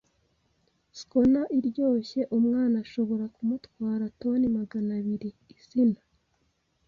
schooner 0.99 1.43
iryoshye- 1.57 2.19
umwana 2.37 2.75
ashobora 2.85 3.25
kumutwara- 3.35 4.03
toni 4.19 4.47
magana 4.57 4.91
abiri; 4.99 5.29
izina, 5.55 5.99